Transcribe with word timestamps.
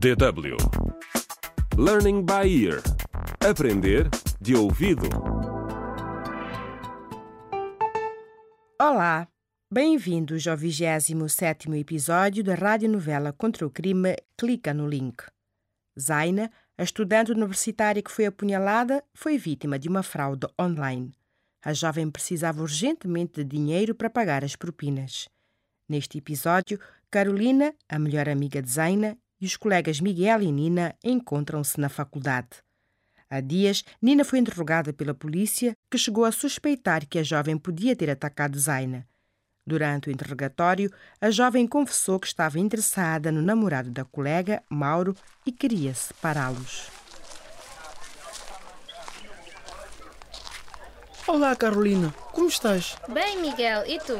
DW 0.00 0.56
Learning 1.76 2.24
by 2.24 2.48
Ear 2.48 2.80
Aprender 3.46 4.08
de 4.40 4.56
ouvido. 4.56 5.06
Olá, 8.80 9.28
bem-vindos 9.70 10.48
ao 10.48 10.56
27º 10.56 11.78
episódio 11.78 12.42
da 12.42 12.54
radionovela 12.54 13.30
contra 13.34 13.66
o 13.66 13.70
crime 13.70 14.16
Clica 14.38 14.72
no 14.72 14.88
Link. 14.88 15.22
Zaina, 16.00 16.50
a 16.78 16.82
estudante 16.82 17.30
universitária 17.30 18.02
que 18.02 18.10
foi 18.10 18.24
apunhalada, 18.24 19.04
foi 19.12 19.36
vítima 19.36 19.78
de 19.78 19.90
uma 19.90 20.02
fraude 20.02 20.46
online. 20.58 21.12
A 21.62 21.74
jovem 21.74 22.10
precisava 22.10 22.62
urgentemente 22.62 23.44
de 23.44 23.58
dinheiro 23.58 23.94
para 23.94 24.08
pagar 24.08 24.44
as 24.44 24.56
propinas. 24.56 25.28
Neste 25.86 26.16
episódio, 26.16 26.80
Carolina, 27.10 27.74
a 27.86 27.98
melhor 27.98 28.30
amiga 28.30 28.62
de 28.62 28.70
Zaina, 28.70 29.18
e 29.40 29.46
os 29.46 29.56
colegas 29.56 30.00
Miguel 30.00 30.42
e 30.42 30.52
Nina 30.52 30.94
encontram-se 31.02 31.80
na 31.80 31.88
faculdade. 31.88 32.48
Há 33.28 33.40
dias, 33.40 33.84
Nina 34.02 34.24
foi 34.24 34.40
interrogada 34.40 34.92
pela 34.92 35.14
polícia, 35.14 35.72
que 35.90 35.96
chegou 35.96 36.24
a 36.24 36.32
suspeitar 36.32 37.06
que 37.06 37.18
a 37.18 37.22
jovem 37.22 37.56
podia 37.56 37.94
ter 37.94 38.10
atacado 38.10 38.58
Zaina. 38.58 39.06
Durante 39.64 40.08
o 40.08 40.10
interrogatório, 40.10 40.90
a 41.20 41.30
jovem 41.30 41.66
confessou 41.66 42.18
que 42.18 42.26
estava 42.26 42.58
interessada 42.58 43.30
no 43.30 43.40
namorado 43.40 43.90
da 43.90 44.04
colega, 44.04 44.62
Mauro, 44.68 45.14
e 45.46 45.52
queria 45.52 45.94
separá-los. 45.94 46.88
Olá, 51.26 51.54
Carolina. 51.54 52.12
Como 52.32 52.48
estás? 52.48 52.96
Bem, 53.08 53.40
Miguel, 53.40 53.84
e 53.86 54.00
tu? 54.00 54.18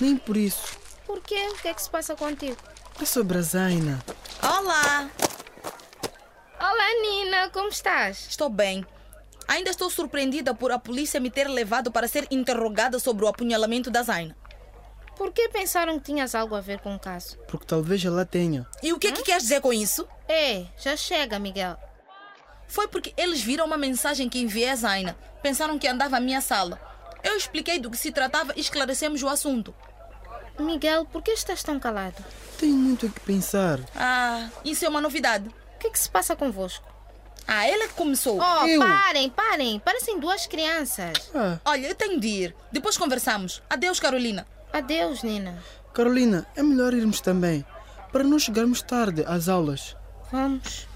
Nem 0.00 0.16
por 0.16 0.36
isso. 0.36 0.76
Por 1.06 1.20
quê? 1.20 1.48
O 1.50 1.62
que 1.62 1.68
é 1.68 1.74
que 1.74 1.82
se 1.82 1.88
passa 1.88 2.16
contigo? 2.16 2.71
É 3.00 3.04
sobre 3.04 3.38
a 3.38 3.42
Zaina. 3.42 4.02
Olá, 4.42 5.08
Olá, 6.60 7.02
Nina, 7.02 7.50
como 7.50 7.68
estás? 7.68 8.26
estou 8.28 8.48
bem. 8.48 8.86
Ainda 9.48 9.70
estou 9.70 9.90
surpreendida 9.90 10.54
por 10.54 10.70
a 10.72 10.78
polícia 10.78 11.20
me 11.20 11.30
ter 11.30 11.48
levado 11.48 11.90
para 11.90 12.06
ser 12.08 12.26
interrogada 12.30 12.98
sobre 12.98 13.24
o 13.24 13.28
apunhalamento 13.28 13.90
da 13.90 14.02
Zaina. 14.02 14.36
Por 15.16 15.32
que 15.32 15.48
pensaram 15.48 15.98
que 15.98 16.06
tinhas 16.06 16.34
algo 16.34 16.54
a 16.54 16.60
ver 16.60 16.78
com 16.80 16.94
o 16.94 16.98
caso? 16.98 17.36
Porque 17.48 17.66
talvez 17.66 18.04
ela 18.04 18.24
tenha. 18.24 18.66
E 18.82 18.92
o 18.92 18.98
que 18.98 19.08
é 19.08 19.12
que 19.12 19.22
queres 19.22 19.42
dizer 19.42 19.60
com 19.60 19.72
isso? 19.72 20.06
Ei, 20.28 20.68
já 20.78 20.96
chega, 20.96 21.38
Miguel. 21.38 21.76
Foi 22.66 22.88
porque 22.88 23.12
eles 23.16 23.42
viram 23.42 23.66
uma 23.66 23.76
mensagem 23.76 24.28
que 24.28 24.38
enviei 24.40 24.70
a 24.70 24.76
Zaina. 24.76 25.16
Pensaram 25.42 25.78
que 25.78 25.86
andava 25.86 26.16
à 26.16 26.20
minha 26.20 26.40
sala. 26.40 26.80
Eu 27.22 27.36
expliquei 27.36 27.78
do 27.78 27.90
que 27.90 27.96
se 27.96 28.10
tratava 28.10 28.52
e 28.56 28.60
esclarecemos 28.60 29.22
o 29.22 29.28
assunto. 29.28 29.74
Miguel, 30.58 31.04
por 31.06 31.22
que 31.22 31.30
estás 31.32 31.62
tão 31.62 31.78
calado? 31.80 32.22
Tenho 32.58 32.74
muito 32.76 33.06
a 33.06 33.08
que 33.08 33.20
pensar. 33.20 33.80
Ah, 33.96 34.48
isso 34.64 34.84
é 34.84 34.88
uma 34.88 35.00
novidade. 35.00 35.48
O 35.48 35.78
que 35.78 35.88
é 35.88 35.90
que 35.90 35.98
se 35.98 36.08
passa 36.08 36.36
convosco? 36.36 36.86
Ah, 37.46 37.66
ela 37.66 37.88
que 37.88 37.94
começou. 37.94 38.38
Oh, 38.40 38.66
Eu? 38.66 38.78
parem, 38.78 39.28
parem. 39.30 39.78
Parecem 39.80 40.20
duas 40.20 40.46
crianças. 40.46 41.12
Ah, 41.34 41.58
Olha, 41.64 41.88
eu 41.88 41.94
tenho 41.94 42.20
de 42.20 42.28
ir. 42.28 42.56
Depois 42.70 42.96
conversamos. 42.96 43.60
Adeus, 43.68 43.98
Carolina. 43.98 44.46
Adeus, 44.72 45.22
Nina. 45.22 45.58
Carolina, 45.92 46.46
é 46.54 46.62
melhor 46.62 46.94
irmos 46.94 47.20
também. 47.20 47.64
Para 48.12 48.22
não 48.24 48.38
chegarmos 48.38 48.80
tarde 48.82 49.24
às 49.26 49.48
aulas. 49.48 49.96
Vamos. 50.30 50.86